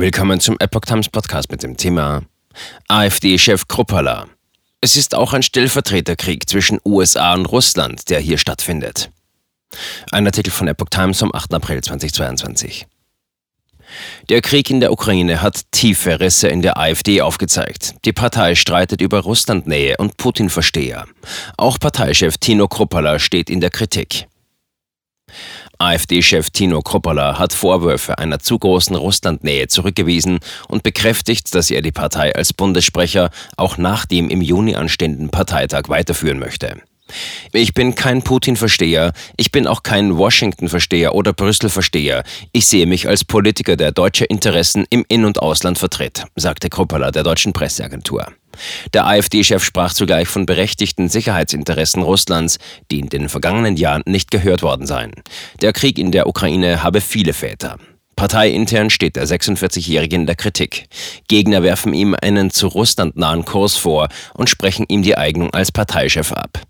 [0.00, 2.22] Willkommen zum Epoch Times Podcast mit dem Thema
[2.88, 4.28] AfD-Chef Kruppala.
[4.80, 9.10] Es ist auch ein Stellvertreterkrieg zwischen USA und Russland, der hier stattfindet.
[10.10, 11.52] Ein Artikel von Epoch Times vom 8.
[11.52, 12.86] April 2022.
[14.30, 17.96] Der Krieg in der Ukraine hat tiefe Risse in der AfD aufgezeigt.
[18.06, 21.04] Die Partei streitet über Russlandnähe und Putin-Versteher.
[21.58, 24.29] Auch Parteichef Tino Kruppala steht in der Kritik.
[25.80, 31.90] AfD-Chef Tino Kruppala hat Vorwürfe einer zu großen Russlandnähe zurückgewiesen und bekräftigt, dass er die
[31.90, 36.76] Partei als Bundessprecher auch nach dem im Juni anstehenden Parteitag weiterführen möchte.
[37.52, 42.24] Ich bin kein Putin-Versteher, ich bin auch kein Washington-Versteher oder Brüssel-Versteher.
[42.52, 47.10] Ich sehe mich als Politiker, der deutsche Interessen im In- und Ausland vertritt, sagte Kruppala
[47.10, 48.26] der deutschen Presseagentur.
[48.94, 52.58] Der AfD-Chef sprach zugleich von berechtigten Sicherheitsinteressen Russlands,
[52.90, 55.12] die in den vergangenen Jahren nicht gehört worden seien.
[55.60, 57.78] Der Krieg in der Ukraine habe viele Väter.
[58.20, 60.88] Parteiintern steht der 46-Jährige in der Kritik.
[61.26, 65.72] Gegner werfen ihm einen zu Russland nahen Kurs vor und sprechen ihm die Eignung als
[65.72, 66.60] Parteichef ab.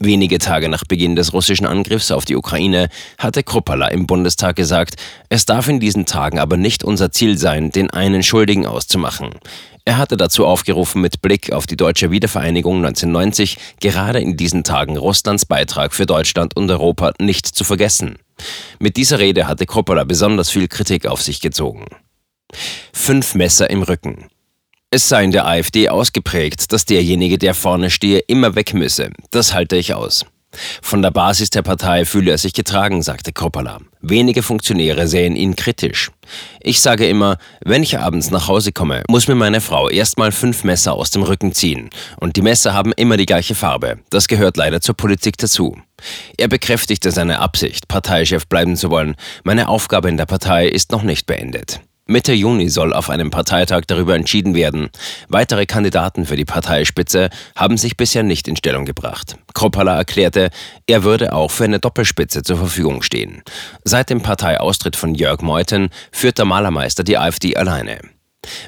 [0.00, 2.88] Wenige Tage nach Beginn des russischen Angriffs auf die Ukraine
[3.18, 4.96] hatte Kruppala im Bundestag gesagt,
[5.28, 9.30] es darf in diesen Tagen aber nicht unser Ziel sein, den einen Schuldigen auszumachen.
[9.88, 14.96] Er hatte dazu aufgerufen, mit Blick auf die deutsche Wiedervereinigung 1990 gerade in diesen Tagen
[14.96, 18.18] Russlands Beitrag für Deutschland und Europa nicht zu vergessen.
[18.80, 21.86] Mit dieser Rede hatte Kroppola besonders viel Kritik auf sich gezogen.
[22.92, 24.26] Fünf Messer im Rücken.
[24.90, 29.10] Es sei in der AfD ausgeprägt, dass derjenige, der vorne stehe, immer weg müsse.
[29.30, 30.26] Das halte ich aus.
[30.82, 33.78] Von der Basis der Partei fühle er sich getragen, sagte Kropala.
[34.00, 36.10] Wenige Funktionäre sehen ihn kritisch.
[36.60, 40.64] Ich sage immer, wenn ich abends nach Hause komme, muss mir meine Frau erstmal fünf
[40.64, 41.90] Messer aus dem Rücken ziehen.
[42.20, 43.98] Und die Messer haben immer die gleiche Farbe.
[44.10, 45.76] Das gehört leider zur Politik dazu.
[46.36, 49.16] Er bekräftigte seine Absicht, Parteichef bleiben zu wollen.
[49.44, 51.80] Meine Aufgabe in der Partei ist noch nicht beendet.
[52.08, 54.90] Mitte Juni soll auf einem Parteitag darüber entschieden werden.
[55.28, 59.36] Weitere Kandidaten für die Parteispitze haben sich bisher nicht in Stellung gebracht.
[59.54, 60.50] Kropala erklärte,
[60.86, 63.42] er würde auch für eine Doppelspitze zur Verfügung stehen.
[63.82, 67.98] Seit dem Parteiaustritt von Jörg Meuthen führt der Malermeister die AfD alleine.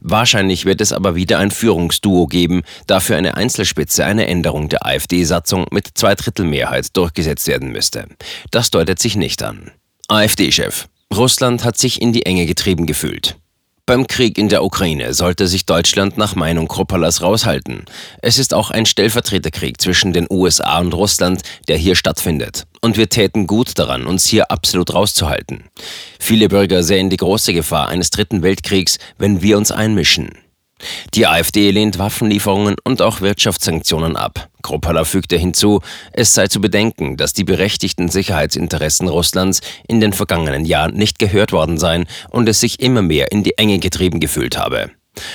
[0.00, 4.86] Wahrscheinlich wird es aber wieder ein Führungsduo geben, da für eine Einzelspitze eine Änderung der
[4.86, 8.06] AfD-Satzung mit Zweidrittelmehrheit durchgesetzt werden müsste.
[8.50, 9.72] Das deutet sich nicht an.
[10.08, 13.36] AfD-Chef Russland hat sich in die Enge getrieben gefühlt.
[13.88, 17.84] Beim Krieg in der Ukraine sollte sich Deutschland nach Meinung Kroppalas raushalten.
[18.20, 22.64] Es ist auch ein Stellvertreterkrieg zwischen den USA und Russland, der hier stattfindet.
[22.80, 25.66] Und wir täten gut daran, uns hier absolut rauszuhalten.
[26.18, 30.32] Viele Bürger sehen die große Gefahr eines dritten Weltkriegs, wenn wir uns einmischen.
[31.14, 34.48] Die AfD lehnt Waffenlieferungen und auch Wirtschaftssanktionen ab.
[34.62, 35.80] Kropala fügte hinzu,
[36.12, 41.52] es sei zu bedenken, dass die berechtigten Sicherheitsinteressen Russlands in den vergangenen Jahren nicht gehört
[41.52, 44.90] worden seien und es sich immer mehr in die Enge getrieben gefühlt habe.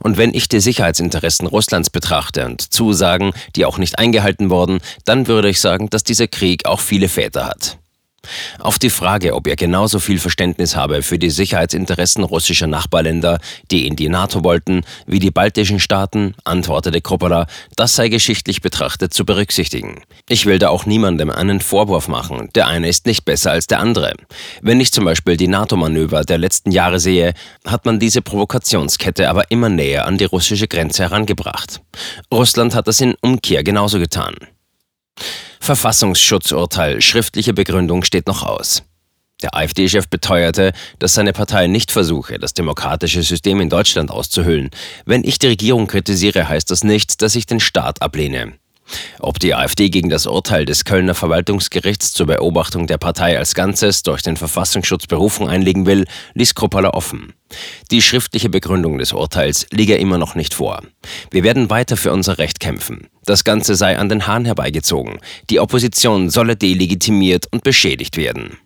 [0.00, 5.28] Und wenn ich die Sicherheitsinteressen Russlands betrachte und Zusagen, die auch nicht eingehalten wurden, dann
[5.28, 7.78] würde ich sagen, dass dieser Krieg auch viele Väter hat.
[8.58, 13.40] Auf die Frage, ob er genauso viel Verständnis habe für die Sicherheitsinteressen russischer Nachbarländer,
[13.70, 17.46] die in die NATO wollten, wie die baltischen Staaten, antwortete Kropala,
[17.76, 20.02] das sei geschichtlich betrachtet zu berücksichtigen.
[20.28, 23.80] Ich will da auch niemandem einen Vorwurf machen, der eine ist nicht besser als der
[23.80, 24.14] andere.
[24.60, 27.34] Wenn ich zum Beispiel die NATO-Manöver der letzten Jahre sehe,
[27.66, 31.80] hat man diese Provokationskette aber immer näher an die russische Grenze herangebracht.
[32.32, 34.34] Russland hat das in Umkehr genauso getan.
[35.62, 38.82] Verfassungsschutzurteil, schriftliche Begründung steht noch aus.
[39.42, 44.70] Der AfD-Chef beteuerte, dass seine Partei nicht versuche, das demokratische System in Deutschland auszuhöhlen.
[45.06, 48.54] Wenn ich die Regierung kritisiere, heißt das nicht, dass ich den Staat ablehne.
[49.20, 54.02] Ob die AfD gegen das Urteil des Kölner Verwaltungsgerichts zur Beobachtung der Partei als Ganzes
[54.02, 56.04] durch den Verfassungsschutz Berufung einlegen will,
[56.34, 57.32] ließ Kruppala offen.
[57.90, 60.82] Die schriftliche Begründung des Urteils liege immer noch nicht vor.
[61.30, 63.08] Wir werden weiter für unser Recht kämpfen.
[63.24, 65.18] Das Ganze sei an den Hahn herbeigezogen.
[65.50, 68.58] Die Opposition solle delegitimiert und beschädigt werden.